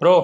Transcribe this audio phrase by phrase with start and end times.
[0.00, 0.14] Bro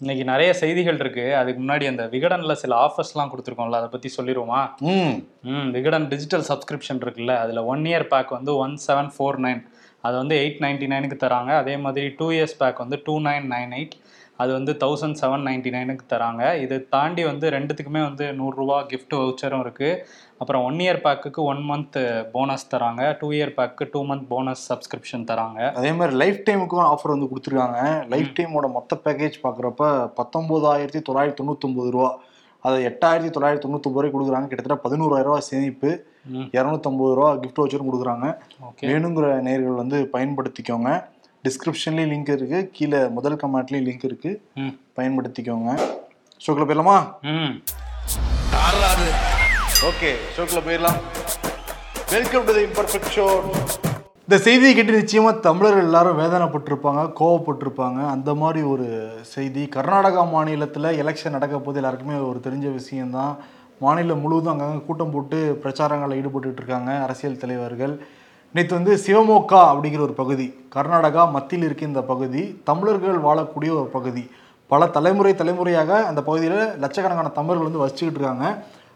[0.00, 1.24] இன்னைக்கு நிறைய செய்திகள் இருக்கு.
[1.34, 4.60] அதுக்கு முன்னாடி அந்த விகடன்ல சில ஆஃபர்ஸ்லாம் கொடுத்துருக்கோம்ல அதை பத்தி சொல்லிடுவோமா
[4.92, 5.14] ம்.
[5.50, 9.62] ம் விகடன் டிஜிட்டல் சப்ஸ்கிரிப்ஷன் இருக்குல்ல அதில் ஒன் இயர் பேக் வந்து ஒன் செவன் ஃபோர் நைன்
[10.04, 11.52] அது வந்து எயிட் நைன்டி நைனுக்கு தராங்க.
[11.62, 13.96] அதே மாதிரி டூ இயர்ஸ் பேக் வந்து டூ நைன் நைன் எயிட்
[14.42, 16.42] அது வந்து தௌசண்ட் செவன் நைன்டி நைனுக்கு தராங்க.
[16.64, 20.00] இது தாண்டி வந்து ரெண்டுத்துக்குமே வந்து நூறுரூவா gift வவுச்சரும் இருக்குது
[20.40, 21.98] அப்புறம் ஒன் இயர் பேக்குக்கு ஒன் மந்த்
[22.34, 23.02] போனஸ் தராங்க.
[23.20, 25.60] Two year pack two month bonus subscription தராங்க.
[25.80, 27.80] அதே மாதிரி லைஃப் டைமுக்கும் ஆஃபர் வந்து கொடுத்துருக்காங்க.
[28.14, 29.84] லைஃப் டைமோட மொத்த பேக்கேஜ் பார்க்குறப்ப
[30.20, 32.10] பத்தொம்போதாயிரத்தி தொள்ளாயிரத்தி தொண்ணூத்தொம்பது ரூபா.
[32.66, 34.48] அதை எட்டாயிரத்தி தொள்ளாயிரத்தி தொண்ணூத்தொம்பது ரூபாய் கொடுக்குறாங்க.
[34.50, 35.90] கிட்டத்தட்ட பதினோராயிரம் ரூபாய் சேமிப்பு.
[36.56, 38.26] இரநூத்தம்பது ரூபா கிஃப்ட் வச்சரும் கொடுக்குறாங்க.
[38.88, 40.90] வேணுங்கிற நேர்கள் வந்து பயன்படுத்திக்கோங்க.
[41.44, 42.70] டிஸ்கிரிப்ஷன்லேயும் லிங்க் இருக்கு.
[42.72, 44.42] கீழே முதல் கமெண்ட்லேயும் லிங்க் இருக்கு.
[44.54, 44.66] ம்.
[44.96, 45.80] பயன்படுத்திக்கோங்க.
[46.46, 47.12] ஷோக்கில் போயிடலாமா?
[47.22, 47.62] ம்.
[49.82, 50.98] ஓகே ஷோக்கில் போயிடலாம்.
[52.10, 53.40] Welcome to the imperfect show
[54.20, 58.08] இந்த செய்தியை கேட்டு நிச்சயமா தமிழர்கள் எல்லாரும் வேதனைப்பட்டிருப்பாங்க கோவப்பட்டிருப்பாங்க.
[58.08, 59.68] அந்த மாதிரி ஒரு செய்தி.
[59.74, 63.36] கர்நாடகா மாநிலத்தில் எலெக்ஷன் நடக்க போது எல்லாருக்குமே ஒரு தெரிஞ்ச விஷயம்தான்.
[63.80, 68.06] மாநிலம் முழுவதும் அங்கங்கே கூட்டம் போட்டு பிரச்சாரங்களில் ஈடுபட்டுட்டு இருக்காங்க அரசியல் தலைவர்கள்.
[68.52, 74.22] நேற்று வந்து சிவமோக்கா அப்படிங்கிற ஒரு பகுதி கர்நாடகா மத்தியில் இருக்க இந்த பகுதி தமிழர்கள் வாழக்கூடிய ஒரு பகுதி.
[74.66, 78.46] பல தலைமுறை தலைமுறையாக அந்த பகுதியில் லட்சக்கணக்கான தமிழர்கள் வந்து வசிச்சுக்கிட்டு இருக்காங்க.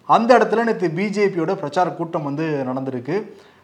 [0.09, 3.17] அந்த இடத்துல நேற்று பிஜேபியோட பிரச்சார கூட்டம் வந்து நடந்திருக்கு.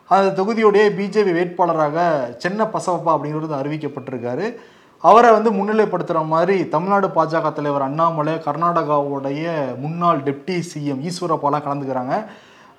[0.08, 1.96] அந்த தொகுதியோடைய பிஜேபி வேட்பாளராக
[2.44, 4.46] சென்ன பசவப்பா அப்படிங்கிறது அறிவிக்கப்பட்டிருக்காரு.
[4.98, 12.14] அவரை வந்து முன்னிலைப்படுத்துகிற மாதிரி தமிழ்நாடு பாஜக தலைவர் அண்ணாமலை கர்நாடகாவுடைய முன்னாள் டெப்டி சிஎம் ஈஸ்வரப்பாலாம் கலந்துக்கிறாங்க.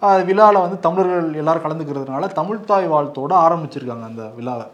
[0.02, 4.66] விழாவில் வந்து தமிழர்கள் எல்லாரும் கலந்துக்கிறதுனால தமிழ்தாய் வாழ்த்தோட ஆரம்பிச்சிருக்காங்க அந்த விழாவை.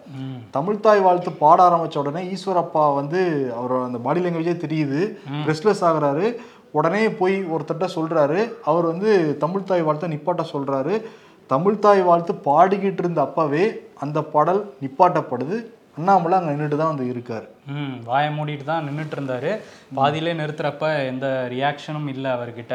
[0.54, 5.18] தமிழ்தாய் வாழ்த்து பாட ஆரம்பிச்ச உடனே ஈஸ்வரப்பா வந்து அவரோட அந்த பாடி லாங்குவேஜே தெரியுது.
[5.48, 6.36] ரெஸ்ட்லெஸ் ஆகுறாரு.
[6.72, 8.52] உடனே போய் ஒருத்தர்ட்ட சொல்றாரு.
[8.66, 11.02] அவர் வந்து தமிழ்தாய் வாழ்த்தை நிப்பாட்ட சொல்றாரு.
[11.50, 15.66] தமிழ்தாய் வாழ்த்து பாடிக்கிட்டு இருந்த அப்பவே அந்த பாடல் நிப்பாட்டப்படுது.
[15.98, 17.46] அண்ணாமலை அங்கே நின்றுட்டு தான் வந்து இருக்காரு.
[17.74, 19.52] ம் வாயை மூடிட்டு தான் நின்றுட்டு இருந்தாரு.
[19.98, 22.74] பாதியிலே நிறுத்துறப்ப எந்த ரியாக்ஷனும் இல்லை அவர்கிட்ட.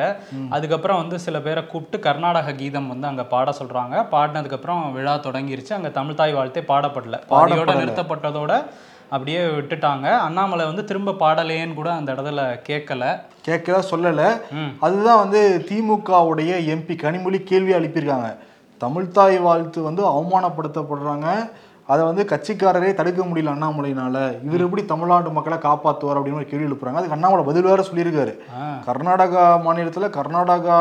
[0.57, 3.97] அதுக்கப்புறம் வந்து சில பேரை கூப்பிட்டு கர்நாடக கீதம் வந்து அங்கே பாட சொல்றாங்க.
[4.15, 5.75] பாடினதுக்கப்புறம் விழா தொடங்கிருச்சு.
[5.79, 7.19] அங்கே தமிழ்தாய் வாழ்த்தே பாடப்படல.
[7.35, 8.53] பாதியோட நிறுத்தப்பட்டதோட
[9.14, 10.09] அப்படியே விட்டுட்டாங்க.
[10.27, 13.05] அண்ணாமலை வந்து திரும்ப பாடலையேன்னு கூட அந்த இடத்துல கேட்கல.
[13.48, 14.29] கேட்கல சொல்லலை.
[14.86, 18.30] அதுதான் வந்து திமுகவுடைய எம்பி கனிமொழி கேள்வி எழுப்பியிருக்காங்க
[18.80, 21.27] தமிழ்தாய் வாழ்த்து வந்து அவமானப்படுத்தப்படுறாங்க.
[21.92, 24.17] அதை வந்து கட்சிக்காரரே தடுக்க முடியல அண்ணாமலையினால.
[24.46, 27.01] இவர் எப்படி தமிழ்நாட்டு மக்களை காப்பாற்றுவார் அப்படின்னு ஒரு கேள்வி எழுப்புறாங்க.
[27.01, 28.34] அதுக்கு அண்ணாமலை பதில் வேற சொல்லியிருக்காரு.
[28.89, 30.77] கர்நாடகா மாநிலத்தில் கர்நாடகா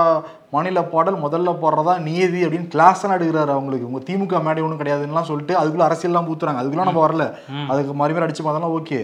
[0.56, 3.90] மாநில பாடல் முதல்ல பாடுறதா நியதி அப்படின்னு கிளாஸ் எடுக்கிறாரு அவங்களுக்கு.
[3.90, 6.62] உங்க திமுக மேடை ஒன்றும் கிடையாதுன்னுலாம் சொல்லிட்டு அதுக்குள்ள அரசியல்லாம் ஊத்துறாங்க.
[6.64, 7.26] அதுக்குள்ள நம்ம வரல.
[7.74, 9.02] அதுக்கு மறுபடியும் அடிச்சு பார்த்தோம்னா ஓகே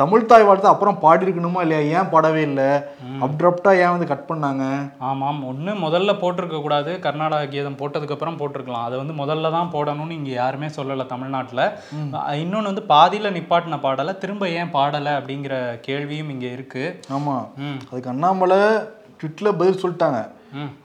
[0.00, 1.80] தமிழ்தாய் வாழ்த்து அப்புறம் பாடியிருக்கணுமா இல்லையா?
[1.94, 2.68] ஏன் பாடவே இல்லை?
[3.26, 4.64] அப்ரப்டா ஏன் வந்து கட் பண்ணாங்க?
[5.08, 6.92] ஆமாம் ஒன்று முதல்ல போட்டிருக்க கூடாது.
[6.98, 8.86] கர்நாடக கீதம் போட்டதுக்கப்புறம் போட்டிருக்கலாம்.
[8.86, 11.64] அதை வந்து முதல்ல தான் போடணும்னு இங்கே யாருமே சொல்லலை தமிழ்நாட்டில்.
[12.40, 17.36] இன்னொன்று வந்து பாதியில் நிப்பாட்டின பாடலை திரும்ப ஏன் பாடலை அப்படிங்கிற கேள்வியும் இங்கே இருக்குது ஆமா.
[17.64, 17.78] ம்.
[17.90, 18.60] அதுக்கு அண்ணாமலை
[19.20, 20.20] ட்விட்டில் பதில் சொல்லிட்டாங்க.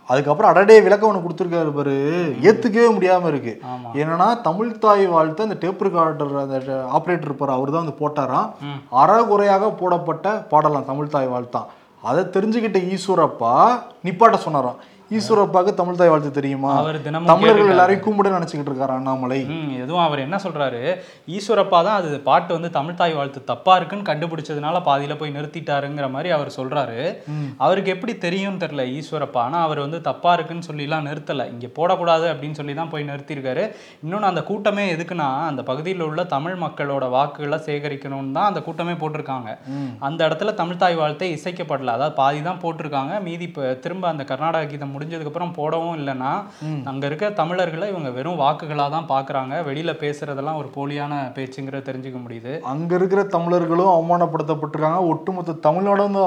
[0.09, 1.95] அதுக்கப்புறம் அடடே விளக்கம் ஒன்று கொடுத்துருக்காரு பாரு.
[2.47, 3.53] ஏத்துக்கவே முடியாம இருக்கு.
[4.01, 6.57] என்னன்னா தமிழ் தாய் வாழ்த்து அந்த டேப் ரெக்கார்டர் அந்த
[6.97, 8.49] ஆப்ரேட்டர் இருப்பார் அவர் தான் வந்து போட்டாராம்.
[9.03, 11.69] அறகுறையாக போடப்பட்ட பாடலாம் தமிழ் தாய் வாழ்த்தான்
[12.09, 13.53] அதை தெரிஞ்சுக்கிட்ட ஈஸ்வரப்பா
[14.05, 14.79] நிப்பாட்ட சொன்னாராம்.
[15.17, 16.69] ஈஸ்வரப்பாக்கு தமிழ் தாய் வாழ்த்து தெரியுமா?
[16.81, 17.71] அவர் தினமும் தமிழர்கள்.
[17.73, 19.37] எல்லாரையும் கும்பிட நினைச்சுக்கிட்டு இருக்காரு அண்ணாமலை.
[19.83, 20.79] எதுவும் அவர் என்ன சொல்றாரு?
[21.35, 26.49] ஈஸ்வரப்பா தான் அது பாட்டு வந்து தமிழ்தாய் வாழ்த்து தப்பா இருக்குன்னு கண்டுபிடிச்சதுனால பாதியில போய் நிறுத்திட்டாருங்கிற மாதிரி அவர்
[26.57, 26.97] சொல்றாரு.
[27.65, 29.43] அவருக்கு எப்படி தெரியும்னு தெரியல ஈஸ்வரப்பா.
[29.49, 31.45] ஆனா அவர் வந்து தப்பா இருக்குன்னு சொல்லிலாம் நிறுத்தல.
[31.53, 33.65] இங்க போடக்கூடாது அப்படின்னு சொல்லி தான் போய் நிறுத்தியிருக்காரு.
[34.05, 39.51] இன்னொன்று அந்த கூட்டமே எதுக்குன்னா அந்த பகுதியில் உள்ள தமிழ் மக்களோட வாக்குகளை சேகரிக்கணும்னு தான் அந்த கூட்டமே போட்டிருக்காங்க.
[40.09, 41.95] அந்த இடத்துல தமிழ்தாய் வாழ்த்தை இசைக்கப்படல.
[41.99, 43.13] அதாவது பாதி தான் போட்டிருக்காங்க.
[43.29, 46.31] மீதி இப்போ திரும்ப அந்த கர்நாடக கீதம் முடிஞ்சதுக்கு அப்புறம் போடவும் இல்லைன்னா
[46.83, 52.53] அங்க இருக்க தமிழர்களை இவங்க வெறும் வாக்குகளா தான் பாக்குறாங்க வெளியில பேசுறதெல்லாம் ஒரு போலியான பேச்சுங்கிற தெரிஞ்சுக்க முடியுது.
[52.73, 55.01] அங்க இருக்கிற தமிழர்களும் அவமானப்படுத்தப்பட்டிருக்காங்க.
[55.13, 56.19] ஒட்டுமொத்த தமிழ்நாடும்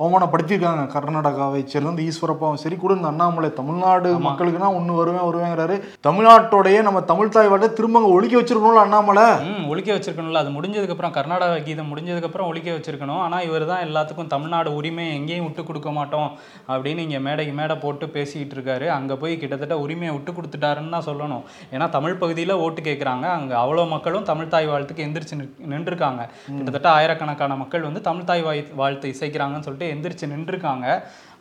[0.00, 7.02] அவமானப்படுத்தியிருக்காங்க கர்நாடகாவை சேர்ந்த ஈஸ்வரப்பாவும் சரி கூட இந்த அண்ணாமலை தமிழ்நாடு மக்களுக்குன்னா ஒண்ணு வருவேன் வருவேங்கிறாரு தமிழ்நாட்டோடைய நம்ம
[7.10, 9.26] தமிழ் தாய் வாழ்த்தை திரும்ப ஒழிக்க வச்சிருக்கணும்ல அண்ணாமலை?
[9.72, 10.40] ஒழிக்க வச்சிருக்கணும்ல.
[10.44, 13.20] அது முடிஞ்சதுக்கு அப்புறம் கர்நாடக கீதம் முடிஞ்சதுக்கு அப்புறம் ஒழிக்க வச்சிருக்கணும்.
[13.26, 16.28] ஆனா இவர் தான் எல்லாத்துக்கும் தமிழ்நாடு உரிமை எங்கேயும் விட்டு கொடுக்க மாட்டோம்
[16.72, 18.88] அப்படின்னு இங்க மேடைக்கு மேடை போட்டு பேசிக்கிட்டு இருக்காரு.
[18.96, 21.46] அங்க போய் கிட்டத்தட்ட உரிமையை விட்டு கொடுத்துட்டாருன்னு தான் சொல்லணும்.
[21.74, 25.40] ஏன்னா தமிழ் பகுதியில ஓட்டு கேட்குறாங்க அங்க அவ்வளோ மக்களும் தமிழ் தாய் வாழ்த்துக்கு எந்திரிச்சு
[25.74, 26.22] நின்றுருக்காங்க.
[26.58, 30.86] கிட்டத்தட்ட ஆயிரக்கணக்கான மக்கள் வந்து தமிழ் தாய் வாய் வாழ்த்து இசைக்கிறாங்கன்னு சொல்லிட்டு எந்திரிச்சு நின்றுருக்காங்க.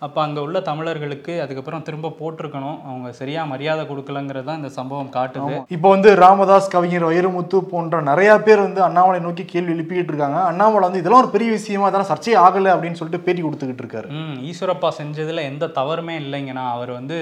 [0.06, 2.78] அப்போ அங்கே உள்ள தமிழர்களுக்கு அதுக்கப்புறம் திரும்ப போட்டிருக்கணும்.
[2.90, 5.54] அவங்க சரியாக மரியாதை கொடுக்கலங்கிறது தான் இந்த சம்பவம் காட்டுது.
[5.76, 10.40] இப்போ வந்து ராமதாஸ் கவிஞர் வைரமுத்து போன்ற நிறைய பேர் வந்து அண்ணாமலை நோக்கி கேள்வி எழுப்பிக்கிட்டு இருக்காங்க.
[10.52, 14.10] அண்ணாமலை வந்து இதெல்லாம் ஒரு பெரிய விஷயமா அதெல்லாம் சர்ச்சை ஆகல அப்படின்னு சொல்லிட்டு பேட்டி கொடுத்துக்கிட்டு இருக்காரு.
[14.22, 17.20] ம் ஈஸ்வரப்பா செஞ்சதில் எந்த தவறுமே இல்லைங்கண்ணா அவர் வந்து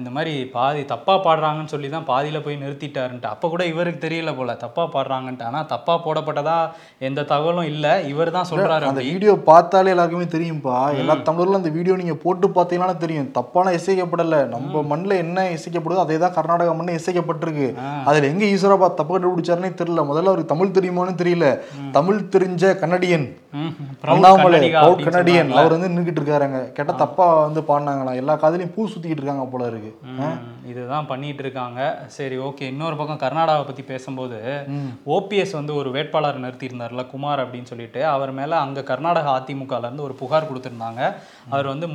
[0.00, 3.32] இந்த மாதிரி பாதி தப்பாக பாடுறாங்கன்னு சொல்லி தான் பாதியில் போய் நிறுத்திட்டாருன்ட்டு.
[3.34, 5.48] அப்போ கூட இவருக்கு தெரியல போல தப்பாக பாடுறாங்கன்ட்டு.
[5.50, 6.56] ஆனால் தப்பாக போடப்பட்டதா
[7.08, 7.92] எந்த தகவலும் இல்லை.
[8.12, 10.78] இவர் தான் சொல்கிறாரு அந்த வீடியோ பார்த்தாலே எல்லாருக்குமே தெரியும்பா.
[11.02, 13.28] எல்லா தமிழர்களும் அந்த வீடியோ நீங்க போட்டு பார்த்தீங்கன்னா தெரியும்.
[13.36, 14.38] தப்பான இசைக்கப்படல.
[14.54, 17.68] நம்ம மண்ணில் என்ன இசைக்கப்படுதோ அதே தான் கர்நாடகா மண்ணில் இசைக்கப்பட்டிருக்கு.
[18.08, 20.02] அதுல எங்க ஈஸ்வரப்பா தப்பு கண்டுபிடிச்சாருன்னே தெரியல.
[20.10, 21.46] முதல்ல அவருக்கு தமிழ் தெரியுமான்னு தெரியல.
[21.96, 23.26] தமிழ் தெரிஞ்ச கன்னடியன்
[24.12, 25.60] அண்ணாமலை கன்னடியன் சொன்னாங்கல்ல.
[25.60, 26.60] அவர் வந்து நின்றுட்டு இருக்காருங்க.
[26.76, 28.18] கேட்டா தப்பா வந்து பாடினாங்களாம்.
[28.20, 29.90] எல்லா காதுலயும் பூ சுத்திக்கிட்டு இருக்காங்க போல இருக்கு.
[30.70, 31.80] இதுதான் பண்ணிட்டு இருக்காங்க.
[32.16, 32.64] சரி ஓகே.
[32.72, 34.38] இன்னொரு பக்கம் கர்நாடகாவை பத்தி பேசும்போது
[35.16, 38.00] ஓபிஎஸ் வந்து ஒரு வேட்பாளர் நிறுத்தியிருந்தார்ல குமார் அப்படின்னு சொல்லிட்டு.
[38.14, 41.00] அவர் மேல அங்க கர்நாடக அதிமுகல இருந்து ஒரு புகார் கொடுத்திருந்தாங்க.
[41.54, 41.88] அவர் வந்து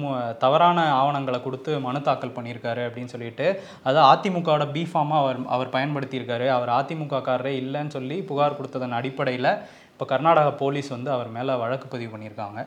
[0.46, 3.48] தவறான ஆவணங்களை கொடுத்து மனு தாக்கல் பண்ணியிருக்காரு அப்படின்னு சொல்லிட்டு.
[3.90, 6.48] அது அதிமுகவோட பி ஃபார்மாக அவர் அவர் பயன்படுத்தியிருக்காரு.
[6.58, 9.50] அவர் அதிமுக காரரே இல்லைன்னு சொல்லி புகார் கொடுத்ததன் அடிப்படையில
[9.98, 12.60] இப்போ கர்நாடகா போலீஸ் வந்து அவர் மேல வழக்கு பதிவு பண்ணியிருக்காங்க.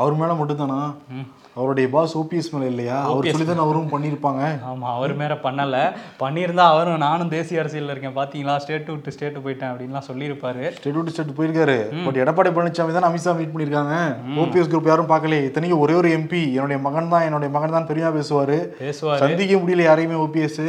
[0.00, 0.80] அவர் மேல மட்டும்தானா.
[1.58, 2.96] அவருடைய பாஸ் ஓபிஎஸ் மேல இல்லையா?
[3.10, 4.42] அவர் சொல்லி தானே அவரும் பண்ணியிருப்பாங்க.
[4.70, 5.76] ஆமா அவர் மேல பண்ணல.
[6.22, 8.56] பண்ணியிருந்தா அவரும் நானும் தேசிய அரசியல்ல இருக்கேன் பாத்தீங்களா?
[8.64, 10.64] ஸ்டேட் விட்டு ஸ்டேட் போயிட்டேன் அப்படின்லாம் சொல்லியிருப்பாரு.
[10.78, 11.78] ஸ்டேட் விட்டு ஸ்டேட் போயிருக்காரு.
[12.06, 13.94] பட் எடப்பாடி பழனிசாமி தான் அமித்ஷா மீட் பண்ணியிருக்காங்க.
[14.42, 18.10] ஓபிஎஸ் குரூப் யாரும் பார்க்கல இத்தனைக்கும் ஒரே ஒரு எம்பி என்னுடைய மகன் தான் என்னுடைய மகன் தான் பெருமையா
[18.18, 18.58] பேசுவாரு.
[18.82, 19.22] பேசுவாரு.
[19.24, 20.60] சந்திக்க முடியல யாரையுமே ஓபிஎஸ்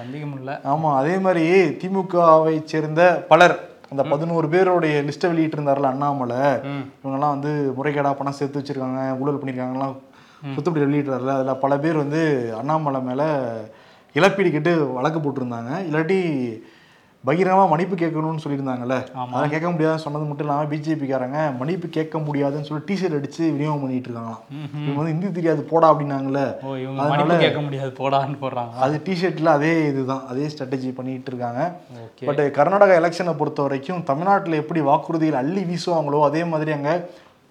[0.00, 0.56] சந்திக்க முடியல.
[0.74, 1.46] ஆமா அதே மாதிரி
[1.84, 3.56] திமுகவை சேர்ந்த பலர்
[3.94, 6.42] அந்த பதினோரு பேருடைய லிஸ்ட்டை வெளியிட்டு இருந்தார்ல அண்ணாமலை.
[7.00, 9.94] இவங்கெல்லாம் வந்து முறைகேடா பணம் சேர்த்து வச்சிருக்காங்க ஊழல் பண்ணியிருக்காங்கலாம்
[10.54, 11.34] சுத்தப்படி வெளியிட்டார்ல.
[11.38, 12.22] அதில் பல பேர் வந்து
[12.60, 13.26] அண்ணாமலை மேலே
[14.16, 15.70] இழப்பீடு கேட்டு வழக்கு போட்டிருந்தாங்க.
[15.88, 16.18] இல்லாட்டி
[17.28, 18.96] பகிரங்கமாக மன்னிப்பு கேட்கணும்னு சொல்லியிருந்தாங்கல்ல?
[19.20, 24.08] அதெல்லாம் கேட்க முடியாதுன்னு சொன்னது மட்டும் இல்லாமல் பிஜேபிக்காரங்க மன்னிப்பு கேட்க முடியாதுன்னு சொல்லி டிஷர்ட் அடிச்சு விநியோகம் பண்ணிட்டு
[24.08, 24.42] இருக்காங்களாம்.
[24.84, 25.90] இவங்க வந்து ஹிந்தி தெரியாது போடா
[26.84, 28.74] இவங்க மன்னிப்பு கேட்க முடியாது போடான்னு போடுறாங்க.
[28.86, 31.62] அது டிஷர்ட்ல அதே இதுதான் அதே ஸ்ட்ராட்டஜி பண்ணிட்டு இருக்காங்க.
[32.28, 36.92] பட் கர்நாடகா எலெக்ஷனை பொறுத்த வரைக்கும் தமிழ்நாட்டில் எப்படி வாக்குறுதிகள் அள்ளி வீசுவாங்களோ அதே மாதிரி அங்க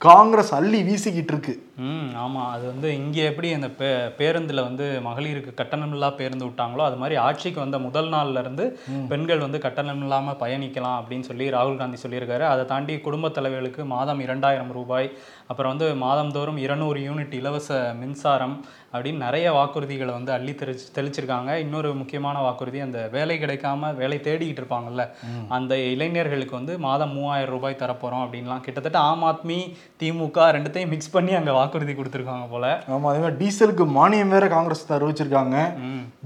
[0.08, 1.54] காங்கிரஸ் அள்ளி வீசிக்கிட்டு இருக்கு.
[1.78, 3.88] ம் ஆமாம் அது வந்து இங்கே எப்படி அந்த பே
[4.18, 8.66] பேருந்தில் வந்து மகளிருக்கு கட்டணமில்லா பேருந்து விட்டாங்களோ அது மாதிரி ஆட்சிக்கு வந்த முதல் நாள்ல இருந்து
[9.12, 12.46] பெண்கள் வந்து கட்டணம் இல்லாமல் பயணிக்கலாம் அப்படின்னு சொல்லி ராகுல் காந்தி சொல்லியிருக்காரு.
[12.52, 15.10] அதை தாண்டி குடும்பத் தலைவர்களுக்கு மாதம் இரண்டாயிரம் ரூபாய்
[15.52, 17.72] அப்புறம் வந்து மாதந்தோறும் இருநூறு யூனிட் இலவச
[18.02, 18.56] மின்சாரம்
[18.94, 21.52] அப்படின்னு நிறைய வாக்குறுதிகளை வந்து அள்ளி தெளிச்சு தெளிச்சிருக்காங்க.
[21.64, 25.06] இன்னொரு முக்கியமான வாக்குறுதி அந்த வேலை கிடைக்காம வேலை தேடிக்கிட்டு இருப்பாங்கல்ல
[25.58, 28.64] அந்த இளைஞர்களுக்கு வந்து மாதம் மூவாயிரம் ரூபாய் தரப்போகிறோம் அப்படின்லாம்.
[28.68, 29.60] கிட்டத்தட்ட ஆம் ஆத்மி
[30.04, 32.65] திமுக ரெண்டுத்தையும் மிக்ஸ் பண்ணி அங்கே வாக்குறுதி கொடுத்துருக்காங்க போல.
[32.94, 35.57] ஆமா அதே மாதிரி டீசலுக்கு மானியம் வேற காங்கிரஸ் தான் அறிவிச்சிருக்காங்க.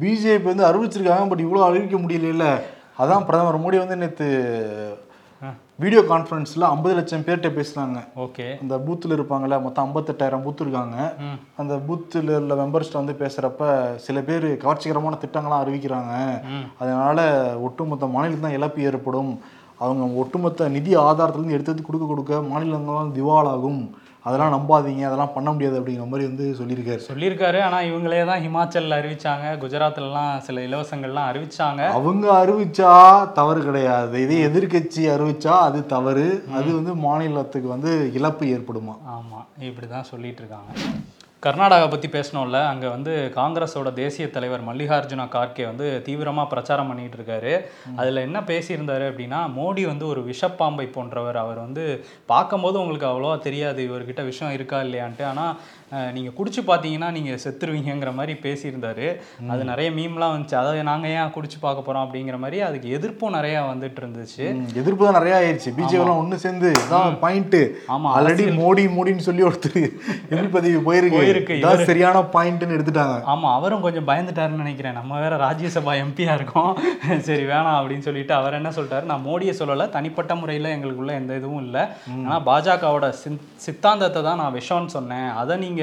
[0.04, 2.48] பிஜேபி வந்து அறிவிச்சிருக்காங்க பட் இவ்வளோ அறிவிக்க முடியல
[3.04, 4.28] அதான் பிரதமர் மோடி வந்து நேற்று
[5.82, 7.98] வீடியோ கான்ஃபரன்ஸில் ஐம்பது லட்சம் பேர்கிட்ட பேசுனாங்க.
[8.24, 8.46] ஓகே.
[8.62, 10.96] அந்த பூத்தில் இருப்பாங்கல்ல மொத்தம் ஐம்பத்தெட்டாயிரம் பூத் இருக்காங்க.
[11.62, 13.68] அந்த பூத்தில் உள்ள மெம்பர்ஸ்ட்ட வந்து பேசுகிறப்ப
[14.06, 16.16] சில பேர் கவர்ச்சிகரமான திட்டங்கள்லாம் அறிவிக்கிறாங்க.
[16.82, 17.28] அதனால
[17.68, 19.32] ஒட்டுமொத்த மாநிலத்தில் தான் இழப்பு ஏற்படும்.
[19.80, 23.82] அவங்க ஒட்டுமொத்த நிதி ஆதாரத்துலேருந்து எடுத்து எடுத்து கொடுக்க கொடுக்க மாநிலங்கள்லாம் திவாலாகும்.
[24.28, 27.02] அதெல்லாம் நம்பாதீங்க அதெல்லாம் பண்ண முடியாது அப்படிங்கிற மாதிரி வந்து சொல்லியிருக்காரு.
[27.10, 27.60] சொல்லியிருக்காரு.
[27.68, 29.46] ஆனா இவங்களே தான் ஹிமாச்சல்ல அறிவிச்சாங்க.
[29.64, 31.82] குஜராத்லலாம் சில இலவசங்கள்லாம் அறிவிச்சாங்க.
[32.00, 32.92] அவங்க அறிவிச்சா
[33.34, 34.22] தவறு கிடையாது.
[34.26, 36.28] இதே எதிர்க்கட்சி அறிவிச்சா அது தவறு.
[36.54, 38.96] அது வந்து மாநிலத்துக்கு வந்து இழப்பு ஏற்படுமா?
[39.18, 40.72] ஆமா இப்படி தான் சொல்லிட்டு இருக்காங்க.
[41.46, 42.60] கர்நாடகா பற்றி பேசணும்ல.
[42.70, 47.54] அங்கே வந்து காங்கிரஸோட தேசிய தலைவர் மல்லிகார்ஜுன கார்கே வந்து தீவிரமாக பிரச்சாரம் பண்ணிட்டு இருக்காரு.
[48.00, 51.38] அதில் என்ன பேசியிருந்தாரு அப்படின்னா மோடி வந்து ஒரு விஷப்பாம்பை போன்றவர்.
[51.44, 51.84] அவர் வந்து
[52.32, 55.26] பார்க்கும்போது உங்களுக்கு அவ்வளோவா தெரியாது இவர்கிட்ட விஷம் இருக்கா இல்லையான்ட்டு.
[55.32, 55.54] ஆனால்
[56.16, 59.06] நீங்கள் குடிச்சு பார்த்தீங்கன்னா நீங்கள் செத்துருவீங்கங்கிற மாதிரி பேசியிருந்தாரு.
[59.52, 60.56] அது நிறைய மீம்லாம் வந்துச்சு.
[60.62, 64.46] அதை நாங்கள் ஏன் குடிச்சு பார்க்க போகிறோம் அப்படிங்கிற மாதிரி அதுக்கு எதிர்ப்பும் நிறையா வந்துட்டு இருந்துச்சு
[64.82, 67.56] எதிர்ப்பு தான் நிறைய ஆயிடுச்சு பிஜேபி எல்லாம் ஒண்ணு சேர்ந்து இதான் பாயிண்ட்
[67.96, 69.80] ஆமா, ஆல்ரெடி மோடி மோடின்னு சொல்லி ஒருத்தர்
[70.32, 71.22] எதிர்ப்பு பதிவு போயிருக்கு.
[71.22, 71.58] போயிருக்கு.
[71.62, 73.16] இதான் சரியான பாயிண்ட்னு எடுத்துட்டாங்க.
[73.36, 74.98] ஆமாம் அவரும் கொஞ்சம் பயந்துட்டாருன்னு நினைக்கிறேன்.
[75.00, 76.72] நம்ம வேற ராஜ்யசபா எம்பியா இருக்கோம்.
[77.30, 79.10] சரி வேணாம் அப்படின்னு சொல்லிட்டு அவர் என்ன சொல்லிட்டாரு?
[79.14, 81.86] நான் மோடியை சொல்லலை தனிப்பட்ட முறையில் எங்களுக்குள்ள எந்த இதுவும் இல்லை.
[82.28, 83.08] ஆனால் பாஜகவோட
[83.68, 85.30] சித்தாந்தத்தை தான் நான் விஷம்னு சொன்னேன்.
[85.42, 85.76] அதை நீங்கள்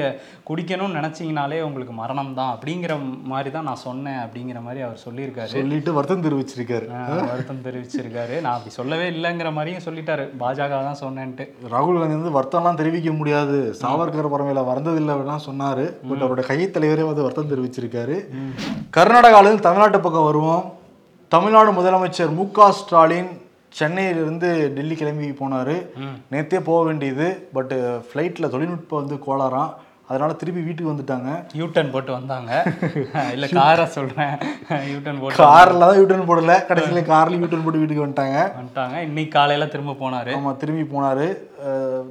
[0.49, 2.93] குடிக்கணும்னு நினச்சிங்கனாலே உங்களுக்கு மரணம் தான் அப்படிங்கிற
[3.31, 5.53] மாதிரி தான் நான் சொன்னேன் அப்படிங்கிற மாதிரி அவர் சொல்லியிருக்காரு.
[5.55, 6.87] சொல்லிட்டு வருத்தம் தெரிவிச்சிருக்காரு.
[7.31, 8.35] வருத்தம் தெரிவிச்சிருக்காரு.
[8.45, 10.25] நான் அப்படி சொல்லவே இல்லைங்கிற மாதிரியும் சொல்லிட்டாரு.
[10.43, 11.47] பாஜக தான் சொன்னேன்ட்டு.
[11.75, 13.57] ராகுல் காந்தி வந்து வருத்தம்லாம் தெரிவிக்க முடியாது.
[13.83, 15.85] சாவர்கர் பறவையில வந்ததில்லை அப்படிலாம் சொன்னாரு.
[16.09, 18.17] பட் அவரோட கையை தலைவரே வந்து வருத்தம் தெரிவிச்சிருக்காரு.
[18.97, 20.63] கர்நாடகாவிலிருந்து தமிழ்நாட்டு பக்கம் வருவோம்.
[21.35, 23.31] தமிழ்நாடு முதலமைச்சர் மு க ஸ்டாலின்
[23.77, 25.73] சென்னையிலிருந்து டெல்லி கிளம்பி போனார்.
[26.33, 27.25] நேத்தே போக வேண்டியது.
[27.55, 29.71] பட்டு ஃப்ளைட்டில் தொழில்நுட்பம் வந்து கோளாறாம்.
[30.09, 31.29] அதனால திருப்பி வீட்டுக்கு வந்துட்டாங்க.
[31.59, 32.51] யூட்டன் போட்டு வந்தாங்க.
[33.35, 34.33] இல்லை காரை சொல்கிறேன்
[34.91, 36.55] யூட்டன் போட்டு காரில் தான் யூட்டர்ன் போடல.
[36.69, 38.37] கடைசியில் கார்ல யூட்டர்ன் போட்டு வீட்டுக்கு வந்துட்டாங்க.
[38.57, 38.97] வந்துட்டாங்க.
[39.07, 40.33] இன்னைக்கு காலையில திரும்ப போனாரு.
[40.37, 41.25] ஆமாம் திரும்பி போனார்.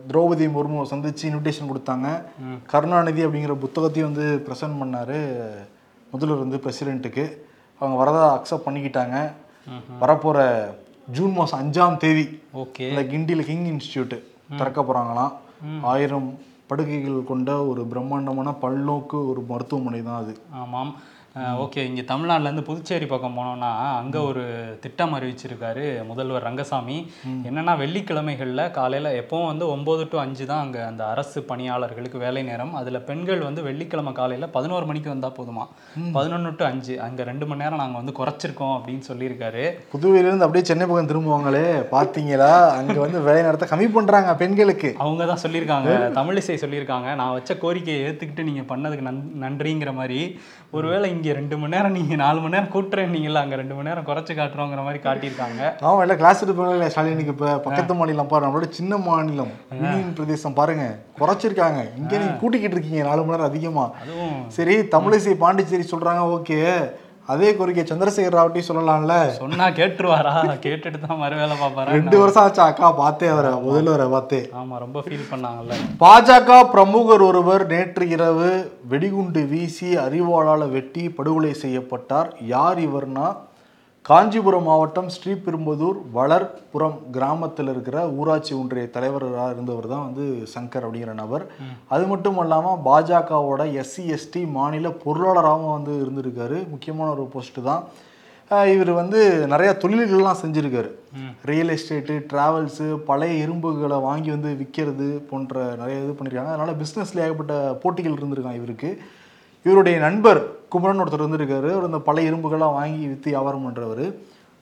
[0.08, 2.08] திரௌபதி முர்முவை சந்திச்சு இன்விடேஷன் கொடுத்தாங்க.
[2.72, 5.20] கருணாநிதி அப்படிங்கிற புத்தகத்தையும் வந்து ப்ரெசென்ட் பண்ணாரு.
[6.14, 7.26] முதல்வர் வந்து பிரசிடென்ட்டுக்கு
[7.80, 9.16] அவங்க வரதா அக்செப்ட் பண்ணிக்கிட்டாங்க.
[10.02, 10.38] வரப்போற
[11.18, 12.26] ஜூன் மாதம் அஞ்சாம் தேதி
[12.64, 12.88] ஓகே.
[12.90, 14.16] இந்த கிண்டியில் கிங் இன்ஸ்டியூட்
[14.58, 15.32] திறக்க போறாங்களாம்.
[15.92, 16.28] ஆயிரம்
[16.66, 20.36] படுகைகள் கொண்ட ஒரு பிரம்மாண்டமான பல்நோக்கு ஒரு மருத்துவமனை தான் அது.
[20.50, 20.94] ஆமாம்.
[21.62, 21.82] ஓகே.
[21.88, 24.42] இங்கே தமிழ்நாட்டிலேருந்து புதுச்சேரி பக்கம் போனோம்னா அங்கே ஒரு
[24.82, 26.98] திட்டம் அறிவிச்சிருக்காரு முதல்வர் ரங்கசாமி.
[27.48, 32.72] என்னன்னா வெள்ளிக்கிழமைகளில் காலையில் எப்பவும் வந்து ஒம்பது டு அஞ்சு தான் அங்கே அந்த அரசு பணியாளர்களுக்கு வேலை நேரம்.
[32.80, 35.64] அதில் பெண்கள் வந்து வெள்ளிக்கிழமை காலையில் பதினோரு மணிக்கு வந்தால் போதுமா?
[36.18, 36.94] பதினொன்று டு அஞ்சு.
[37.06, 39.64] அங்கே ரெண்டு மணி நேரம் நாங்கள் வந்து குறைச்சிருக்கோம் அப்படின்னு சொல்லியிருக்காரு.
[39.94, 42.52] புதுவையிலேருந்து அப்படியே சென்னை பக்கம் திரும்புவாங்களே பார்த்தீங்களா?
[42.78, 44.92] அங்கே வந்து வேலை நேரத்தை கம்மி பண்ணுறாங்க பெண்களுக்கு.
[45.06, 45.90] அவங்க தான் சொல்லியிருக்காங்க.
[46.20, 47.10] தமிழிசை சொல்லியிருக்காங்க.
[47.22, 50.22] நான் வச்ச கோரிக்கையை ஏற்றுக்கிட்டு நீங்கள் பண்ணதுக்கு நன் நன்றிங்கிற மாதிரி.
[50.78, 54.32] ஒருவேளை இங்கே ரெண்டு மணி நேரம் நீங்கள் நாலு மணி நேரம் கூட்டுறேன்னீங்களா அங்கே ரெண்டு மணி நேரம் குறைச்சி
[54.38, 55.60] காட்டுறோங்கிற மாதிரி காட்டியிருக்காங்க.
[55.86, 60.86] ஆமாம் இல்லை கிளாஸ் எடுப்பாங்க ஸ்டாலினுக்கு இப்போ பக்கத்து மாநிலம் பாரு நம்மளோட சின்ன மாநிலம் யூனியன் பிரதேசம் பாருங்க
[61.20, 61.80] குறைச்சிருக்காங்க.
[62.00, 63.90] இங்கே நீங்கள் கூட்டிக்கிட்டு இருக்கீங்க நாலு மணி நேரம் அதிகமாக
[64.58, 66.60] சரி தமிழிசை பாண்டிச்சேரி சொல்கிறாங்க ஓகே.
[67.28, 69.14] அதே கோரிக்கை சந்திரசேகர் ராவட்டையும் சொல்லலாம்ல?
[69.42, 70.32] சொன்னா கேட்டுருவாரா?
[70.64, 74.40] கேட்டுட்டு தான் மறு வேலை பார்ப்பாரா ரெண்டு வருஷம் ஆச்சு அக்கா பார்த்தே அவரை முதல்வரை பார்த்தே.
[74.60, 75.78] ஆமா ரொம்ப ஃபீல் பண்ணாங்கல்ல.
[76.02, 78.50] பாஜக பிரமுகர் ஒருவர் நேற்று இரவு
[78.92, 82.30] வெடிகுண்டு வீசி அறிவாளால் வெட்டி படுகொலை செய்யப்பட்டார்.
[82.54, 83.26] யார் இவர்னா?
[84.08, 91.44] காஞ்சிபுரம் மாவட்டம் ஸ்ரீபெரும்புதூர் வளர்புரம் கிராமத்தில் இருக்கிற ஊராட்சி ஒன்றிய தலைவராக இருந்தவர் தான் வந்து சங்கர் அப்படிங்கிற நபர்.
[91.94, 96.58] அது மட்டும் இல்லாமல் பாஜகவோட எஸ்சி எஸ்டி மாநில பொருளாளராகவும் வந்து இருந்திருக்காரு.
[96.74, 97.82] முக்கியமான ஒரு போஸ்ட் தான்.
[98.74, 99.20] இவர் வந்து
[99.54, 100.90] நிறைய தொழில்கள்லாம் செஞ்சிருக்காரு.
[101.52, 107.54] ரியல் எஸ்டேட்டு டிராவல்ஸு பழைய இரும்புகளை வாங்கி வந்து விற்கிறது போன்ற நிறைய இது பண்ணியிருக்காங்க அதனால பிஸ்னஸ்ல ஏகப்பட்ட
[107.84, 108.90] போட்டிகள் இருந்திருக்காங்க இவருக்கு.
[109.66, 110.40] இவருடைய நண்பர்
[110.72, 111.68] குமரன் ஒருத்தர் இருந்திருக்காரு.
[111.74, 114.04] அவர் இந்த பழைய இரும்புகள்லாம் வாங்கி விற்று வியாபாரம் பண்ணுறவர்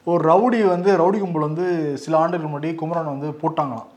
[0.07, 1.67] ஒரு ரவுடி வந்து ரவுடி கும்பல் வந்து
[2.05, 3.89] சில ஆண்டுகள் முன்னாடி குமரன் வந்து போட்டாங்களாம்.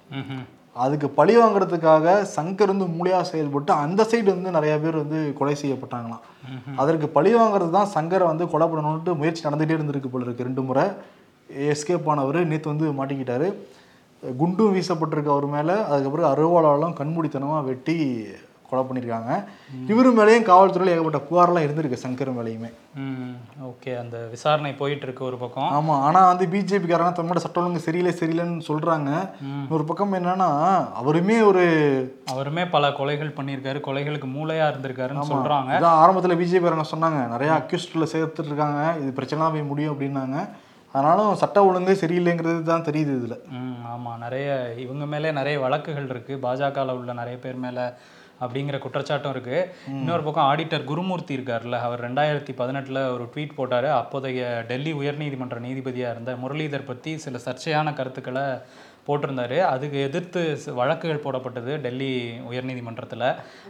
[0.84, 6.24] அதுக்கு பழி வாங்குறதுக்காக சங்கர் வந்து மூலியா செயல்பட்டு அந்த சைடு வந்து நிறைய பேர் வந்து கொலை செய்யப்பட்டாங்களாம்.
[6.82, 10.48] அதற்கு பழி வாங்குறது தான் சங்கரை வந்து கொலை பண்ணணும்ட்டு முயற்சி நடந்துகிட்டே இருந்திருக்கு போல இருக்கு.
[10.50, 10.86] ரெண்டு முறை
[11.74, 13.48] எஸ்கேப் ஆனவர் நேற்று வந்து மாட்டிக்கிட்டாரு.
[14.42, 15.78] குண்டும் வீசப்பட்டிருக்கு அவர் மேலே.
[15.92, 17.98] அதுக்கப்புறம் அருவாளாலும் கண்மூடித்தனமாக வெட்டி
[18.70, 19.32] கொலை பண்ணியிருக்காங்க.
[19.92, 22.70] இவரு மேலேயும் காவல்துறையில் ஏகப்பட்ட புகார்லாம் இருந்திருக்கு சங்கர் மேலேயுமே.
[23.04, 23.36] ம்
[23.70, 23.92] ஓகே.
[24.02, 25.72] அந்த விசாரணை போயிட்டு இருக்கு ஒரு பக்கம்.
[25.78, 29.12] ஆமா ஆனா வந்து பிஜேபிக்காரங்க தமிழ்நாடு சட்டம் ஒழுங்கு சரியில்லை சரியில்லைன்னு சொல்றாங்க.
[29.78, 30.50] ஒரு பக்கம் என்னன்னா
[31.02, 31.64] அவருமே ஒரு
[32.34, 35.72] அவருமே பல கொலைகள் பண்ணியிருக்காரு கொலைகளுக்கு மூளையா இருந்திருக்காருன்னு சொல்றாங்க.
[35.80, 40.38] இதான் ஆரம்பத்துல பிஜேபிக்காரங்க சொன்னாங்க நிறைய அக்யூஸ்டில் சேர்த்துட்டு இருக்காங்க இது பிரச்சனை போய் முடியும் அப்படின்னாங்க.
[40.98, 43.36] ஆனாலும் சட்ட ஒழுங்கு சரியில்லைங்கிறது தான் தெரியுது இதுல.
[43.60, 44.50] ம் ஆமாம் நிறைய
[44.84, 47.84] இவங்க மேலே நிறைய வழக்குகள் இருக்குது பாஜகவில் உள்ள நிறைய பேர் மேலே
[48.44, 49.68] அப்படிங்கிற குற்றச்சாட்டும் இருக்குது
[50.00, 53.89] இன்னொரு பக்கம் ஆடிட்டர் குருமூர்த்தி இருக்கார்ல அவர் ரெண்டாயிரத்தி பதினெட்டில் ஒரு ட்வீட் போட்டார்.
[54.01, 58.46] அப்போதைய டெல்லி உயர்நீதிமன்ற நீதிபதியாக இருந்த முரளிதர் பற்றி சில சர்ச்சையான கருத்துக்களை
[59.08, 59.58] போட்டிருந்தாரு.
[59.72, 60.42] அதுக்கு எதிர்த்து
[60.77, 62.10] வழக்குகள் போடப்பட்டது டெல்லி
[62.51, 63.25] உயர்நீதிமன்றத்தில்.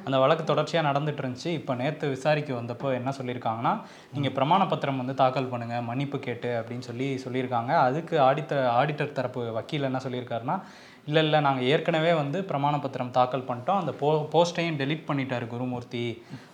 [0.05, 3.73] அந்த வழக்கு தொடர்ச்சியாக நடந்துட்டு இருந்துச்சு இப்போ நேற்று விசாரிக்க வந்தப்போ என்ன சொல்லியிருக்காங்கன்னா
[4.15, 7.73] நீங்கள் பிரமாண பத்திரம் வந்து தாக்கல் பண்ணுங்கள் மன்னிப்பு கேட்டு அப்படின்னு சொல்லி சொல்லியிருக்காங்க.
[7.87, 10.57] அதுக்கு ஆடிட்ட ஆடிட்டர் தரப்பு வக்கீல் என்ன சொல்லியிருக்காருன்னா
[11.05, 13.81] இல்லை இல்லை நாங்கள் ஏற்கனவே வந்து பிரமாண பத்திரம் தாக்கல் பண்ணிட்டோம்.
[13.81, 16.05] அந்த போ போஸ்ட்டையும் டெலீட் பண்ணிட்டார் குருமூர்த்தி.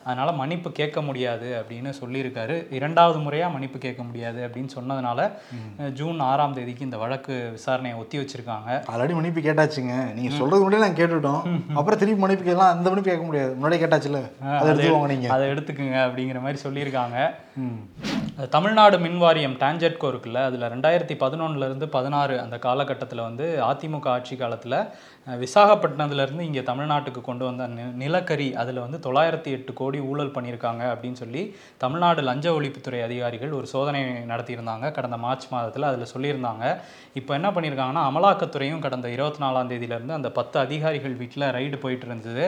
[0.07, 2.55] அதனால் மன்னிப்பு கேட்க முடியாது அப்படின்னு சொல்லியிருக்காரு.
[2.77, 5.29] இரண்டாவது முறையாக மன்னிப்பு கேட்க முடியாது அப்படின்னு சொன்னதுனால
[5.99, 8.69] ஜூன் ஆறாம் தேதிக்கு இந்த வழக்கு விசாரணையை ஒத்தி வச்சிருக்காங்க.
[8.93, 9.95] ஆல்ரெடி மன்னிப்பு கேட்டாச்சுங்க.
[10.17, 11.41] நீங்க சொல்றது முன்னாடியே நாங்கள் கேட்டுட்டோம்.
[11.77, 12.73] அப்புறம் திருப்பி மன்னிப்பு கேட்கலாம்.
[12.75, 13.53] அந்த மன்னிப்பு கேட்க முடியாது.
[13.57, 14.21] முன்னாடியே கேட்டாச்சுல
[14.59, 15.29] அதை எடுத்துக்கோங்க நீங்க.
[15.35, 17.17] அதை எடுத்துக்குங்க அப்படிங்கிற மாதிரி சொல்லியிருக்காங்க.
[18.55, 24.77] தமிழ்நாடு மின் வாரியம் டான்ஜெட்கோ இருக்குல்ல அதில் ரெண்டாயிரத்தி பதினொன்னுலேருந்து பதினாறு அந்த காலகட்டத்தில் வந்து அதிமுக ஆட்சி காலத்தில்
[25.43, 27.67] விசாகப்பட்டினத்துலேருந்து இங்கே தமிழ்நாட்டுக்கு கொண்டு வந்த
[28.03, 31.41] நிலக்கரி அதில் வந்து தொள்ளாயிரத்தி எட்டு கோடி ஊழல் பண்ணியிருக்காங்க அப்படின்னு சொல்லி
[31.83, 34.91] தமிழ்நாடு லஞ்ச ஒழிப்புத்துறை அதிகாரிகள் ஒரு சோதனை நடத்தியிருந்தாங்க.
[34.97, 36.65] கடந்த மார்ச் மாதத்தில் அதில் சொல்லியிருந்தாங்க.
[37.19, 42.45] இப்போ என்ன பண்ணியிருக்காங்கன்னா அமலாக்கத்துறையும் கடந்த இருபத்தி நாலாம் தேதியிலேருந்து அந்த பத்து அதிகாரிகள் வீட்டில் ரைடு போயிட்டு இருந்தது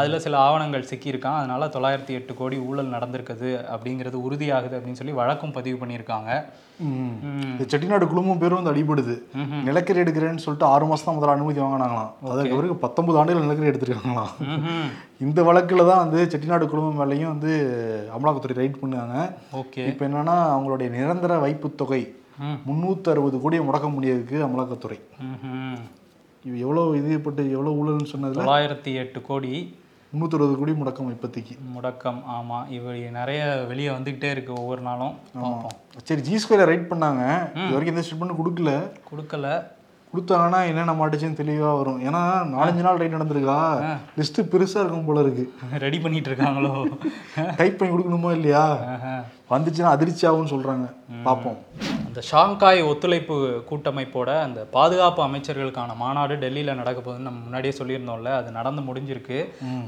[0.00, 5.56] அதில் சில ஆவணங்கள் சிக்கியிருக்கான் அதனால தொள்ளாயிரத்தி எட்டு கோடி ஊழல் நடந்திருக்குது அப்படிங்கிறது உறுதியாகுது அப்படின்னு சொல்லி வழக்கும்
[5.58, 6.30] பதிவு பண்ணியிருக்காங்க.
[7.72, 9.14] செட்டிநாடு குழுமம் பேரும் வந்து அடிபடுது.
[9.68, 12.10] நிலக்கரி எடுக்கிறேன்னு சொல்லிட்டு ஆறு மாசம் தான் முதல்ல அனுமதி வாங்கினாங்களாம்.
[12.32, 14.32] அதுக்கு பிறகு பத்தொன்பது ஆண்டுகள் நிலக்கரி எடுத்திருக்காங்களாம்.
[15.24, 17.52] இந்த வழக்குல தான் வந்து செட்டிநாடு குழுமம் மேலேயும் வந்து
[18.16, 19.16] அமலாக்கத்துறை ரைட் பண்ணாங்க
[19.60, 19.82] ஓகே.
[19.90, 22.02] இப்போ என்னன்னா அவங்களுடைய நிரந்தர வைப்புத் தொகை.
[22.68, 24.98] முந்நூற்றி அறுபது கோடியை முடக்க முடியாதுக்கு அமலாக்கத்துறை.
[26.44, 29.52] இது எவ்வளோ இதுப்பட்டு எவ்வளோ ஊழல்னு சொன்னதுல தொள்ளாயிரத்தி எட்டு கோடி
[30.12, 31.54] முந்நூற்றி அறுபது கோடி முடக்கம் இப்போதைக்கு.
[31.76, 33.40] முடக்கம் ஆமாம் இவ நிறைய
[33.70, 35.14] வெளியே வந்துக்கிட்டே இருக்கு ஒவ்வொரு நாளும்.
[36.02, 37.22] சரி ஜி ஸ்கொயர் ரைட் பண்ணாங்க.
[37.62, 38.72] இது வரைக்கும் எந்த ஸ்டேட்மெண்ட் கொடுக்கல.
[39.10, 39.48] கொடுக்கல.
[40.16, 42.00] கொடுத்தாங்கன்னா என்னென்ன மாட்டுச்சுன்னு தெளிவாக வரும்.
[42.08, 42.22] ஏன்னா
[42.56, 43.58] நாலஞ்சு நாள் ரைட் நடந்திருக்கா?
[44.18, 45.46] லிஸ்ட் பெருசா இருக்கும் போல இருக்கு.
[45.86, 46.74] ரெடி பண்ணிட்டு இருக்காங்களோ?
[47.60, 48.66] டைப் பண்ணி கொடுக்கணுமா இல்லையா.
[49.50, 50.86] வந்துச்சுன்னா அதிர்ச்சி ஆகும்னு சொல்றாங்க.
[51.22, 51.58] பார்ப்போம்.
[52.06, 53.34] அந்த ஷாங்காய் ஒத்துழைப்பு
[53.70, 58.32] கூட்டமைப்போட அந்த பாதுகாப்பு அமைச்சர்களுக்கான மாநாடு டெல்லியில் நடக்க போகுதுன்னு நம்ம முன்னாடியே சொல்லியிருந்தோம்ல.
[58.34, 59.38] அது நடந்து முடிஞ்சிருக்கு.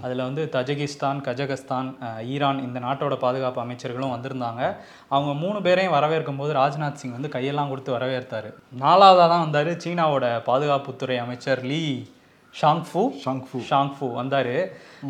[0.03, 1.89] அதில் வந்து தஜகிஸ்தான் கஜகஸ்தான்
[2.25, 4.77] ஈரான் இந்த நாட்டோட பாதுகாப்பு அமைச்சர்களும் வந்திருந்தாங்க.
[5.09, 8.53] அவங்க மூணு பேரையும் வரவேற்கும் போது ராஜ்நாத் சிங் வந்து கையெல்லாம் கொடுத்து வரவேற்றாரு.
[8.81, 12.09] நாலாவதாக தான் வந்தார் சீனாவோட பாதுகாப்புத்துறை அமைச்சர் லீ.
[12.55, 14.55] ஷாங்ஃபு ஷாங்ஃபு ஷாங்ஃபு வந்தார்.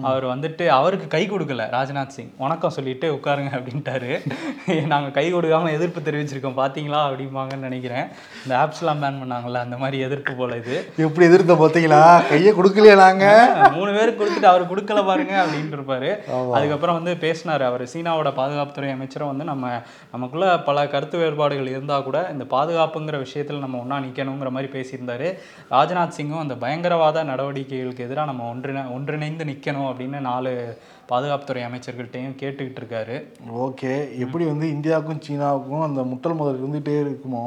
[0.02, 2.32] அவர் வந்துட்டு அவருக்கு கை கொடுக்கல ராஜ்நாத் சிங்.
[2.38, 4.10] வணக்கம் சொல்லிட்டு உட்காருங்க அப்படின்ட்டாரு.
[4.92, 8.06] நாங்கள் கை கொடுக்காம எதிர்ப்பு தெரிவிச்சிருக்கோம் பார்த்தீங்களா அப்படிம்பாங்கன்னு நினைக்கிறேன்.
[8.44, 10.76] இந்த ஆப்ஸ்லாம் பேன் பண்ணாங்கல்ல அந்த மாதிரி எதிர்ப்பு போல இது.
[10.96, 13.24] எப்படி எதிர்த்த பார்த்தீங்களா கையை கொடுக்கலையா நாங்க?
[13.78, 16.10] மூணு பேருக்கு கொடுத்துட்டு அவர் கொடுக்கல பாருங்க அப்படின்ட்டு இருப்பாரு
[16.52, 17.84] அதுக்கப்புறம் வந்து பேசினாரு அவர்.
[17.94, 19.64] சீனாவோட பாதுகாப்புத்துறை அமைச்சரும் வந்து நம்ம
[20.12, 25.30] நமக்குள்ள பல கருத்து வேறுபாடுகள் இருந்தால் கூட இந்த பாதுகாப்புங்கிற விஷயத்தில் நம்ம ஒன்றா நிற்கணுங்கிற மாதிரி பேசியிருந்தாரு.
[25.70, 30.52] ராஜ்நாத் சிங்கும் அந்த பயங்கரவாத நடவடிக்கைகளுக்கு எதிராக நம்ம ஒன்றிணை ஒன்றிணைந்து நிற்கணும் அப்படின்னு நாலு
[31.10, 33.14] பாதுகாப்புத்துறை அமைச்சர்கள்ட்டையும் கேட்டுக்கிட்டு இருக்காரு.
[33.66, 33.92] ஓகே.
[34.24, 37.44] எப்படி வந்து இந்தியாவுக்கும் சீனாவுக்கும் அந்த முட்டல் முதல் இருந்துகிட்டே இருக்குமோ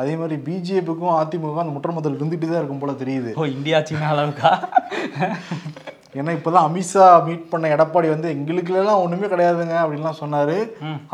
[0.00, 3.32] அதே மாதிரி பிஜேபிக்கும் அதிமுக அந்த முட்டல் முதல் இருந்துகிட்டே தான் இருக்கும் போல தெரியுது.
[3.42, 4.52] ஓ இந்தியா சீனா அளவுக்கா?
[6.18, 10.56] ஏன்னா இப்பதான் அமித்ஷா மீட் பண்ண எடப்பாடி வந்து எங்களுக்குலாம் ஒண்ணுமே கிடையாதுங்க அப்படின்லாம் சொன்னாரு.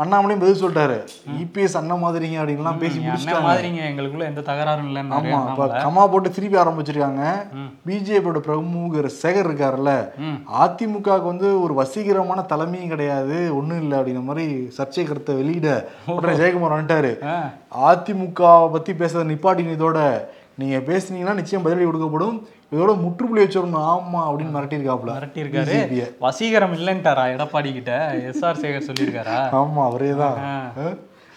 [0.01, 0.97] அண்ணாமலையும் பதில் சொல்லிட்டாரு.
[1.41, 3.43] இபிஎஸ் அண்ணன் மாதிரிங்க அப்படின்லாம் பேசி முடிச்சுட்டாங்க.
[3.47, 7.23] மாதிரிங்க எங்களுக்குள்ள எந்த தகராறும் இல்லைன்னு ஆமா இப்ப கமா போட்டு திருப்பி ஆரம்பிச்சிருக்காங்க.
[7.87, 9.93] பிஜேபியோட பிரமுகர் சேகர் இருக்காருல்ல.
[10.63, 14.47] அதிமுகவுக்கு வந்து ஒரு வசீகரமான தலைமையும் கிடையாது ஒண்ணும் இல்லை அப்படிங்கிற மாதிரி
[14.79, 15.67] சர்ச்சை கருத்தை வெளியிட
[16.15, 17.13] உடனே ஜெயக்குமார் வந்துட்டாரு.
[17.91, 18.41] அதிமுக
[18.75, 19.77] பத்தி பேசுறத நிப்பாட்டின
[20.57, 22.37] இதோட நீங்க பேசுனீங்கன்னா நிச்சயம் பதிலடி கொடுக்கப்படும்.
[22.73, 23.85] இதோட முற்றுப்புள்ளி வச்சிடணும்.
[23.93, 26.05] ஆமா அப்படின்னு மிரட்டியிருக்காப்ல மிரட்டி இருக்காரு BJP -ய.
[26.25, 27.93] வசீகரம் இல்லைன்ட்டாரா எடப்பாடி கிட்ட?
[28.29, 29.37] எஸ்ஆர் சேகர் சொல்லியிருக்காரா?
[29.61, 30.37] ஆமா அவரே தான்.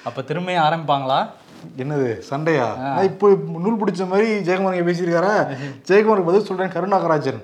[0.09, 1.21] அப்ப திரும்பியும் ஆரம்பிப்பாங்களா?
[1.83, 2.67] என்னது சண்டையா?
[3.09, 3.27] இப்போ
[3.65, 5.35] நூல் பிடிச்ச மாதிரி ஜெயக்குமார் இங்க பேசியிருக்காரா?
[5.89, 7.41] ஜெயக்குமாருக்கு பதில் சொல்றேன் கருணாகராஜன்.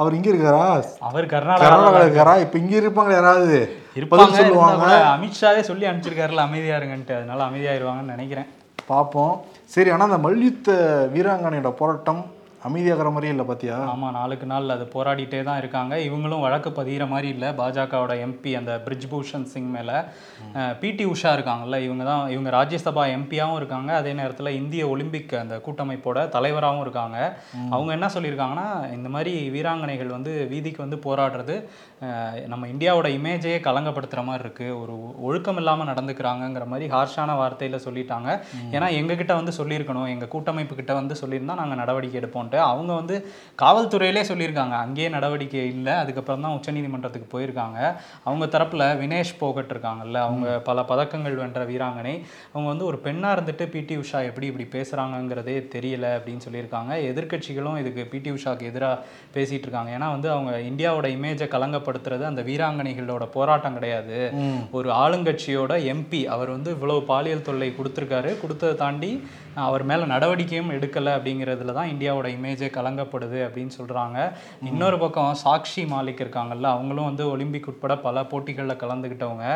[0.00, 0.62] அவர் இங்க இருக்காரா?
[1.08, 2.34] அவர் கர்நாடகா இருக்காரா.
[2.44, 3.58] இப்ப இங்க இருப்பாங்க யாராவது?
[4.00, 4.92] இருப்பாங்க சொல்லுவாங்க.
[5.16, 7.16] அமித்ஷாவே சொல்லி அனுப்பிச்சிருக்காருல அமைதியா இருங்கன்ட்டு.
[7.20, 8.48] அதனால அமைதியாயிருவாங்கன்னு நினைக்கிறேன்.
[8.92, 9.34] பார்ப்போம்
[9.70, 10.68] சரி ஆனால் அந்த மல்யுத்த
[11.14, 12.20] வீராங்கனையோட போராட்டம்
[12.66, 13.76] அமைதியாகிற மாதிரியே இல்லை பாத்தியா?
[13.92, 15.94] ஆமா நாளுக்கு நாள் அது போராடிட்டே தான் இருக்காங்க.
[16.06, 17.48] இவங்களும் வழக்கு பதிகிற மாதிரி இல்லை.
[17.60, 19.90] பாஜகவோட எம்பி அந்த பிரிஜ்பூஷன் சிங் மேல
[20.82, 23.90] பிடி உஷா இருக்காங்கல்ல இவங்க தான் இவங்க ராஜ்யசபா எம்பியாவும் இருக்காங்க.
[24.00, 27.18] அதே நேரத்துல இந்திய ஒலிம்பிக் அந்த கூட்டமைப்போட தலைவராகவும் இருக்காங்க.
[27.74, 31.56] அவங்க என்ன சொல்லியிருக்காங்கன்னா இந்த மாதிரி வீராங்கனைகள் வந்து வீதிக்கு வந்து போராடுறது
[32.52, 34.66] நம்ம இந்தியாவோட இமேஜையே கலங்கப்படுத்துற மாதிரி இருக்கு.
[34.82, 34.96] ஒரு
[35.28, 38.28] ஒழுக்கம் இல்லாம நடந்துக்கிறாங்கங்கிற மாதிரி ஹார்ஷான வார்த்தையில சொல்லிட்டாங்க.
[38.76, 40.10] ஏன்னா எங்ககிட்ட வந்து சொல்லியிருக்கணும்.
[40.16, 43.16] எங்க கூட்டமைப்பு கிட்ட வந்து சொல்லியிருந்தா நாங்க நடவடிக்கை எடுப்போம்ட்டு அவங்க வந்து
[43.62, 44.74] காவல்துறையிலே சொல்லியிருக்காங்க.
[44.84, 45.92] அங்கேயே நடவடிக்கை இல்லை.
[45.92, 47.78] அதுக்கப்புறம் தான் உச்சநீதிமன்றத்துக்கு போயிருக்காங்க.
[48.24, 52.14] அவங்க தரப்புல வினேஷ் போகட் இருக்காங்கல்ல அவங்க பல பதக்கங்கள் வென்ற வீராங்கனை.
[52.52, 56.92] அவங்க வந்து ஒரு பெண்ணா இருந்துட்டு பிடி உஷா எப்படி இப்படி பேசுறாங்கங்கிறதே தெரியல அப்படின்னு சொல்லியிருக்காங்க.
[57.10, 59.90] எதிர்க்கட்சிகளும் இதுக்கு பிடி உஷாக்கு எதிராக பேசிட்டு இருக்காங்க.
[59.98, 64.18] ஏன்னா வந்து அவங்க இந்தியாவோட இமேஜை கலங்கப்படுத்துறது அந்த வீராங்கனைகளோட போராட்டம் கிடையாது.
[64.78, 68.30] ஒரு ஆளுங்கட்சியோட எம்பி அவர் வந்து இவ்வளவு பாலியல் தொல்லை கொடுத்துருக்காரு.
[68.42, 69.10] கொடுத்ததை தாண்டி
[69.66, 74.18] அவர் மேல நடவடிக்கையும் எடுக்கல அப்படிங்கிறதுல தான் இந்தியாவோட இமேஜே கலங்கப்படுது அப்படின்னு சொல்றாங்க.
[74.70, 79.46] இன்னொரு பக்கம் சாக்ஷி மாலிக் இருக்காங்கல்ல அவங்களும் வந்து ஒலிம்பிக் உட்பட பல போட்டிகளில் கலந்துக்கிட்டவங்க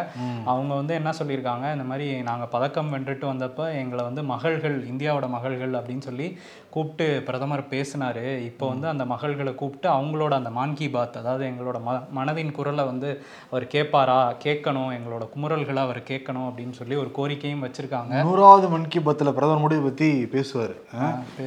[0.53, 1.67] அவங்க வந்து என்ன சொல்லியிருக்காங்க?
[1.77, 6.29] இந்த மாதிரி நாங்க பதக்கம் வென்றுட்டு வந்தப்ப எங்களை வந்து மகள்கள் இந்தியாவோட மகள்கள் அப்படின்னு சொல்லி
[6.73, 8.23] கூப்பிட்டு பிரதமர் பேசினாரு.
[8.43, 12.85] இப்போ வந்து அந்த மகள்களை கூப்பிட்டு அவங்களோட அந்த மான் கி பாத் அதாவது எங்களோட ம மனதின் குரலை
[12.85, 13.09] வந்து
[13.51, 14.17] அவர் கேட்பாரா?
[14.45, 14.91] கேட்கணும்.
[14.97, 18.15] எங்களோட குமுறல்களை அவர் கேட்கணும் அப்படின்னு சொல்லி ஒரு கோரிக்கையும் வச்சிருக்காங்க.
[18.25, 20.77] நூறாவது மன் கி பாத்தில் பிரதமர் மோடி பத்தி பேசுவாரு?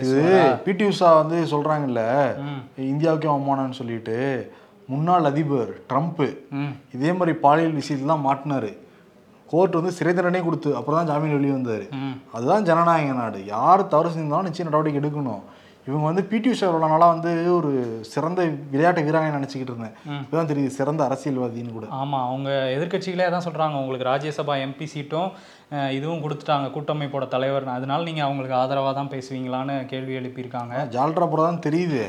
[0.02, 0.20] இது
[0.66, 2.04] பிடி உஷா வந்து சொல்றாங்கல்ல
[2.86, 4.18] இந்தியாவுக்கே அவமானம்னு சொல்லிட்டு
[4.90, 6.26] முன்னாள் அதிபர் ட்ரம்ப்
[6.58, 6.74] ம்.
[6.94, 8.72] இதே மாதிரி பாலியல் விஷயத்துல தான் மாட்டினாரு.
[9.52, 11.86] கோர்ட் வந்து சிறை தண்டனை கொடுத்து அப்புறம் தான் ஜாமீன் வெளியே வந்தாரு.
[12.36, 13.42] அதுதான் ஜனநாயக நாடு.
[13.56, 15.44] யார் தவறு செஞ்சாலும் நிச்சயம் நடவடிக்கை எடுக்கணும்.
[15.88, 17.72] இவங்க வந்து பிடி உஷா இவ்வளோ நாளாக வந்து ஒரு
[18.12, 19.98] சிறந்த விளையாட்டு வீராங்கனை நினச்சிக்கிட்டு இருந்தேன்.
[20.22, 21.88] இப்பதான் தெரியுது சிறந்த அரசியல்வாதின்னு கூட.
[22.00, 25.30] ஆமா அவங்க எதிர்க்கட்சிகளே தான் சொல்றாங்க உங்களுக்கு ராஜ்யசபா எம்பி சீட்டும்
[25.98, 27.70] இதுவும் கொடுத்துட்டாங்க கூட்டமைப்போட தலைவர்.
[27.78, 30.76] அதனால நீங்க அவங்களுக்கு ஆதரவா தான் பேசுவீங்களான்னு கேள்வி எழுப்பியிருக்காங்க.
[30.98, 32.04] ஜால்ரா போட தான் தெரியுது.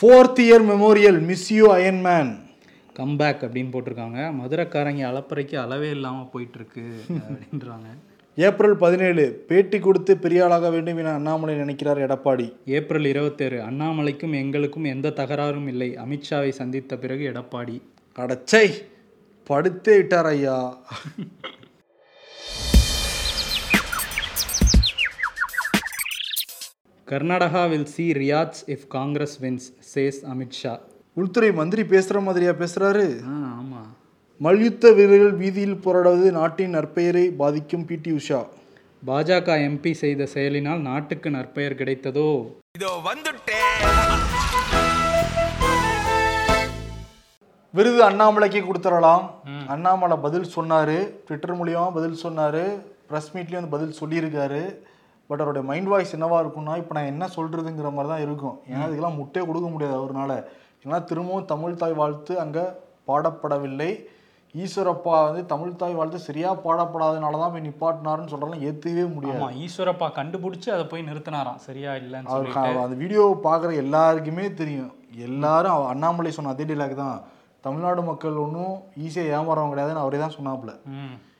[0.00, 2.28] Fourth year memorial miss you Iron Man
[2.98, 4.18] comeback அப்படின்னு போட்டிருக்காங்க.
[4.40, 6.84] மதுரைக்காரங்க அளப்பறைக்கு அளவே இல்லாம போயிட்டு இருக்கு
[7.20, 7.88] அப்படின்றாங்க.
[8.36, 12.46] ஏப்ரல் பதினேழு பேட்டி கொடுத்து பெரிய ஆளாக வேண்டும் என அண்ணாமலை நினைக்கிறார் எடப்பாடி.
[12.78, 15.90] ஏப்ரல் இருபத்தேழு அண்ணாமலைக்கும் எங்களுக்கும் எந்த தகராறும் இல்லை.
[16.04, 17.76] அமித்ஷாவை சந்தித்த பிறகு எடப்பாடி.
[18.24, 18.66] அடச்சை
[19.50, 20.58] படுத்தே விட்டார் ஐயா.
[27.10, 29.68] Karnataka will see riots if Congress wins.
[29.94, 30.72] Says Amit Shah
[31.14, 33.06] உள்துறை மந்திரி பேசுற மாதிரியா பேசுறாரு?
[33.28, 33.80] ஆ ஆமா.
[34.38, 38.40] மல்யுத்த வீரர்கள் வீதியில் போராடுவது நாட்டின் நற்பெயரை பாதிக்கும் பிடி உஷா.
[39.06, 42.28] பாஜக எம்பி செய்த செயலினால் நாட்டுக்கு நற்பெயர் கிடைத்ததோ?
[47.72, 49.24] விருது அண்ணாமலைக்கே கொடுத்துடலாம்.
[49.66, 50.98] அண்ணாமலை பதில் சொன்னாரு.
[51.26, 52.64] ட்விட்டர் மூலியமா பதில் சொன்னாரு.
[53.10, 54.62] ப்ரெஸ் மீட்லேயும் வந்து பதில் சொல்லியிருக்காரு.
[55.30, 58.54] பட் அவருடைய மைண்ட் வாய்ஸ் என்னவா இருக்கும்னா இப்போ நான் என்ன சொல்றதுங்கிற மாதிரி தான் இருக்கும்.
[58.70, 60.32] ஏன்னா இதுக்கெல்லாம் முட்டே கொடுக்க முடியாது அவர்னால.
[60.84, 62.64] ஏன்னா திரும்பவும் தமிழ் தாய் வாழ்த்து அங்கே
[63.10, 63.90] பாடப்படவில்லை.
[64.64, 69.58] ஈஸ்வரப்பா வந்து தமிழ் தாய் வாழ்த்து சரியா பாடப்படாதனால தான் போய் நிப்பாட்டினாருன்னு சொல்றாலும் ஏற்றுக்கவே முடியாது.
[69.64, 71.58] ஈஸ்வரப்பா கண்டுபிடிச்சு அதை போய் நிறுத்தினாராம்.
[71.68, 74.92] சரியா இல்லைன்னு அந்த வீடியோவை பார்க்குற எல்லாருக்குமே தெரியும்.
[75.28, 77.18] எல்லாரும் அண்ணாமலை சொன்ன அதே டைலாக் தான்.
[77.66, 80.72] தமிழ்நாடு மக்கள் ஒன்றும் ஈஸியாக ஏமாறவங்க கிடையாதுன்னு அவரே தான் சொன்னாப்புல.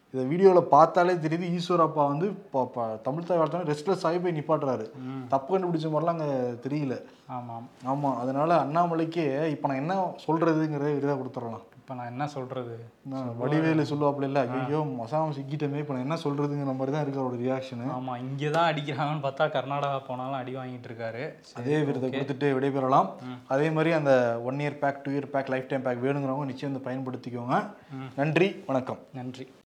[0.09, 4.87] ம் இந்த வீடியோவில் பார்த்தாலே தெரியுது ஈஸ்வரப்பா வந்து ப- ப- தமிழ் தாய் ரெஸ்ட்லெஸ் ஆகி போய் நிப்பாட்டுறாரு.
[5.29, 6.29] தப்பு கண்டுபிடிச்ச மாதிரிலாம் அங்கே
[6.69, 6.95] தெரியல.
[7.27, 7.69] ஆமாம்.
[7.85, 9.95] ஆமாம் அதனால அண்ணாமலைக்கே இப்போ நான் என்ன
[10.27, 11.65] சொல்கிறதுங்கிறத இதாக கொடுத்துடலாம்.
[11.79, 12.85] இப்போ நான் என்ன சொல்றது?
[13.03, 17.37] நான் வடிவேலு சொல்லுவாப்புல இல்லை ஐயோ மசாம சிக்கிட்டமே இப்போ நான் என்ன சொல்கிறதுங்கிற மாதிரி தான் இருக்கு அவரோட
[17.37, 21.35] ரியாக்ஷனு ஆமா இங்கே தான் அடிக்கிறாங்கன்னு பார்த்தா கர்நாடகா போனாலும் அடி வாங்கிட்டு இருக்காரு.
[21.55, 23.09] அதே விருதை கொடுத்துட்டு விடைபெறலாம்.
[23.47, 27.59] அதே மாதிரி அந்த one year pack two year pack lifetime pack வேணுங்கிறவங்க நிச்சயம் வந்து பயன்படுத்திக்கோங்க.
[28.17, 28.99] நன்றி வணக்கம்.
[29.13, 29.49] நன்றி.